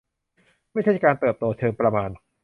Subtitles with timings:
[0.71, 2.11] ไม่ใช่การเติบโตเชิงปริมาณ